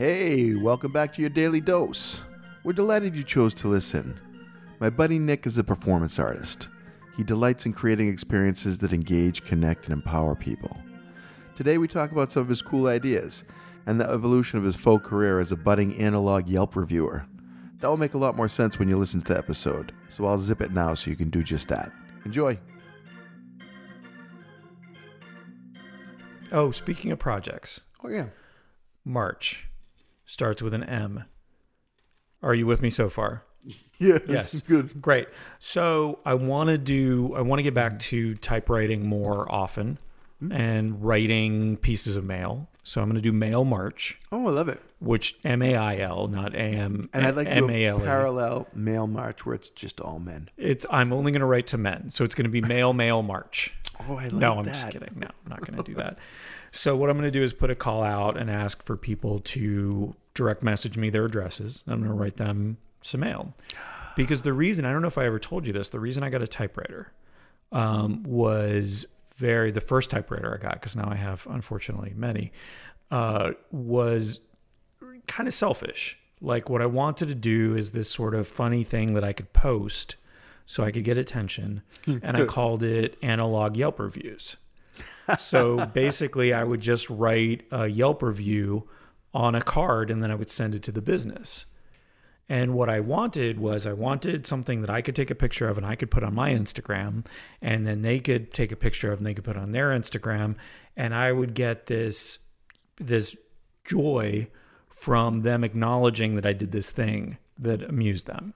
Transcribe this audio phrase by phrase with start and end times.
[0.00, 2.22] Hey, welcome back to your daily dose.
[2.64, 4.18] We're delighted you chose to listen.
[4.78, 6.70] My buddy Nick is a performance artist.
[7.18, 10.74] He delights in creating experiences that engage, connect, and empower people.
[11.54, 13.44] Today, we talk about some of his cool ideas
[13.84, 17.26] and the evolution of his faux career as a budding analog Yelp reviewer.
[17.80, 20.38] That will make a lot more sense when you listen to the episode, so I'll
[20.38, 21.90] zip it now so you can do just that.
[22.26, 22.58] Enjoy.
[26.52, 28.26] Oh, speaking of projects, Oh, yeah.
[29.04, 29.68] March
[30.26, 31.24] starts with an M.
[32.42, 33.44] Are you with me so far?
[33.98, 34.22] Yes.
[34.26, 34.60] Yes.
[34.62, 35.02] good.
[35.02, 35.28] Great.
[35.58, 37.34] So I want to do.
[37.34, 39.98] I want to get back to typewriting more often
[40.40, 40.52] Hmm.
[40.52, 42.66] and writing pieces of mail.
[42.82, 44.80] So I'm going to do Mail March, Oh, I love it.
[45.00, 47.88] which M A I L, not A M And I'd like to do A a
[47.90, 48.04] L A.
[48.04, 50.48] parallel mail march where it's just all men.
[50.56, 50.86] It's.
[50.90, 53.74] I'm only going to write to men, so it's going to be Mail Mail March.
[54.08, 54.32] Oh, I like that.
[54.36, 54.72] no, I'm that.
[54.72, 55.10] just kidding.
[55.14, 56.16] No, I'm not going to do that.
[56.72, 59.40] So what I'm going to do is put a call out and ask for people
[59.40, 61.84] to direct message me their addresses.
[61.86, 63.52] I'm going to write them some mail.
[64.16, 66.30] Because the reason I don't know if I ever told you this, the reason I
[66.30, 67.12] got a typewriter
[67.72, 69.04] um, was
[69.40, 72.52] very the first typewriter I got because now I have unfortunately many
[73.10, 74.40] uh, was
[75.26, 76.18] kind of selfish.
[76.42, 79.52] Like what I wanted to do is this sort of funny thing that I could
[79.52, 80.16] post
[80.66, 84.56] so I could get attention, and I called it analog Yelp reviews.
[85.36, 88.88] So basically, I would just write a Yelp review
[89.34, 91.66] on a card and then I would send it to the business.
[92.50, 95.78] And what I wanted was I wanted something that I could take a picture of
[95.78, 97.24] and I could put on my Instagram
[97.62, 100.56] and then they could take a picture of and they could put on their Instagram
[100.96, 102.40] and I would get this
[102.96, 103.36] this
[103.84, 104.48] joy
[104.88, 108.54] from them acknowledging that I did this thing that amused them.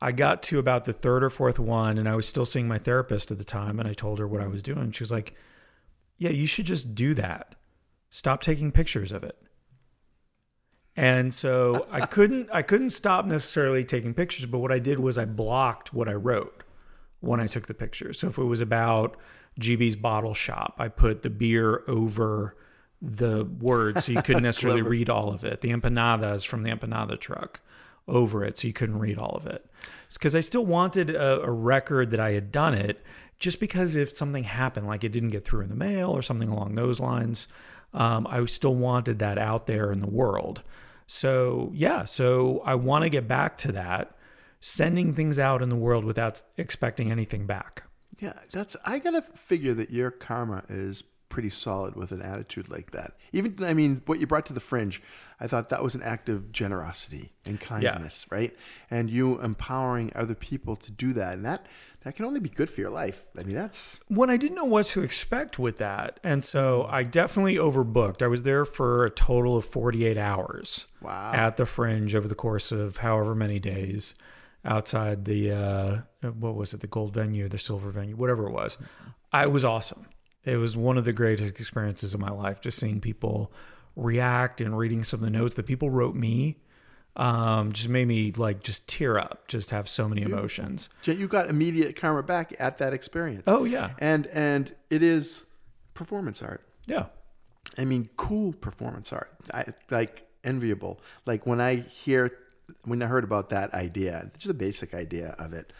[0.00, 2.78] I got to about the third or fourth one and I was still seeing my
[2.78, 4.90] therapist at the time and I told her what I was doing.
[4.92, 5.34] She was like,
[6.16, 7.56] "Yeah, you should just do that.
[8.08, 9.36] Stop taking pictures of it."
[11.00, 15.16] And so I couldn't I couldn't stop necessarily taking pictures, but what I did was
[15.16, 16.62] I blocked what I wrote
[17.20, 18.12] when I took the picture.
[18.12, 19.16] So if it was about
[19.58, 22.54] GB's bottle shop, I put the beer over
[23.00, 25.62] the words so you couldn't necessarily read all of it.
[25.62, 27.62] The empanadas from the empanada truck
[28.06, 29.64] over it so you couldn't read all of it.
[30.12, 33.02] Because I still wanted a, a record that I had done it
[33.38, 36.50] just because if something happened, like it didn't get through in the mail or something
[36.50, 37.48] along those lines,
[37.94, 40.62] um, I still wanted that out there in the world.
[41.12, 44.14] So, yeah, so I want to get back to that,
[44.60, 47.82] sending things out in the world without expecting anything back.
[48.20, 48.76] Yeah, that's.
[48.86, 53.14] I gotta figure that your karma is pretty solid with an attitude like that.
[53.32, 55.00] Even, I mean, what you brought to the fringe,
[55.40, 58.54] I thought that was an act of generosity and kindness, right?
[58.90, 61.66] And you empowering other people to do that, and that
[62.02, 63.24] that can only be good for your life.
[63.38, 66.18] I mean, that's when I didn't know what to expect with that.
[66.24, 68.22] And so I definitely overbooked.
[68.22, 71.32] I was there for a total of 48 hours wow.
[71.34, 74.14] at the fringe over the course of however many days
[74.64, 75.98] outside the, uh,
[76.30, 78.78] what was it, the gold venue, the silver venue, whatever it was.
[79.32, 80.06] I was awesome.
[80.44, 83.52] It was one of the greatest experiences of my life, just seeing people
[83.96, 86.58] react and reading some of the notes that people wrote me.
[87.16, 90.88] Um, just made me like just tear up, just have so many emotions.
[91.04, 93.44] you got immediate karma back at that experience.
[93.46, 95.44] Oh yeah, and and it is
[95.94, 96.62] performance art.
[96.86, 97.06] yeah.
[97.76, 99.30] I mean, cool performance art.
[99.52, 101.00] I, like enviable.
[101.26, 102.32] Like when I hear,
[102.84, 105.72] when I heard about that idea, just a basic idea of it,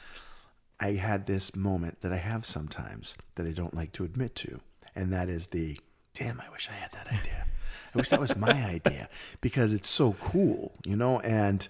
[0.81, 4.61] I had this moment that I have sometimes that I don't like to admit to,
[4.97, 5.79] and that is the,
[6.15, 7.47] damn, I wish I had that idea.
[7.95, 9.09] I wish that was my idea
[9.41, 11.21] because it's so cool, you know.
[11.21, 11.69] And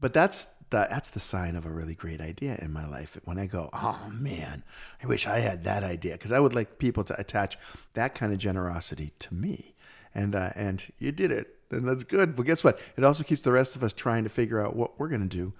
[0.00, 3.18] but that's the that's the sign of a really great idea in my life.
[3.24, 4.62] When I go, oh man,
[5.02, 7.58] I wish I had that idea because I would like people to attach
[7.94, 9.74] that kind of generosity to me.
[10.14, 12.34] And uh, and you did it, and that's good.
[12.34, 12.80] But guess what?
[12.96, 15.36] It also keeps the rest of us trying to figure out what we're going to
[15.36, 15.52] do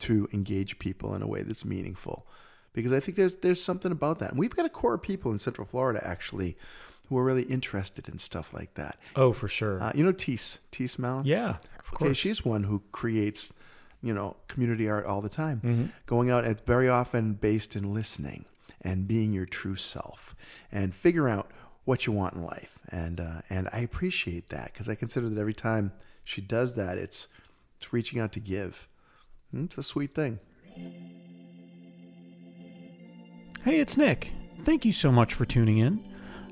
[0.00, 2.26] to engage people in a way that's meaningful.
[2.72, 4.30] Because I think there's there's something about that.
[4.30, 6.56] And we've got a core of people in Central Florida actually
[7.08, 8.98] who are really interested in stuff like that.
[9.14, 9.80] Oh, for sure.
[9.82, 11.26] Uh, you know Tees, Tees Malin?
[11.26, 11.58] yeah, of
[11.92, 12.16] Okay, course.
[12.16, 13.52] she's one who creates,
[14.02, 15.60] you know, community art all the time.
[15.62, 15.84] Mm-hmm.
[16.06, 18.46] Going out, and it's very often based in listening
[18.80, 20.34] and being your true self
[20.72, 21.50] and figure out
[21.84, 22.78] what you want in life.
[22.88, 25.92] And uh, and I appreciate that because I consider that every time
[26.24, 27.28] she does that, it's
[27.76, 28.88] it's reaching out to give.
[29.54, 30.38] Mm, It's a sweet thing.
[33.64, 34.32] Hey, it's Nick.
[34.62, 36.02] Thank you so much for tuning in.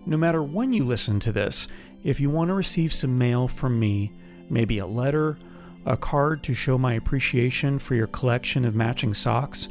[0.07, 1.69] No matter when you listen to this,
[2.05, 4.13] if you want to receive some mail from me,
[4.49, 5.39] maybe a letter,
[5.85, 9.69] a card to show my appreciation for your collection of matching socks,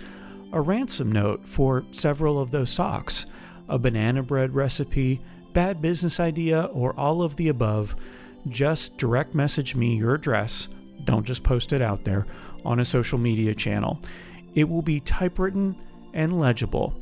[0.53, 3.25] a ransom note for several of those socks,
[3.69, 5.19] a banana bread recipe,
[5.53, 7.95] bad business idea, or all of the above,
[8.49, 10.67] just direct message me your address.
[11.05, 12.25] Don't just post it out there
[12.65, 13.99] on a social media channel.
[14.55, 15.75] It will be typewritten
[16.13, 16.93] and legible,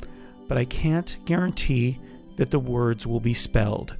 [0.48, 1.98] but I can't guarantee
[2.36, 3.96] that the words will be spelled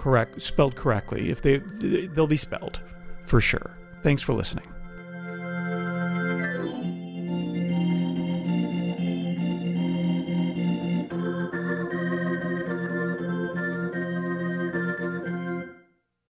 [0.00, 1.30] correct spelled correctly.
[1.30, 2.80] If they they'll be spelled
[3.26, 3.76] for sure.
[4.02, 4.64] Thanks for listening.